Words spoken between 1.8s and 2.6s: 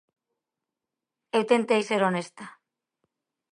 ser honesta.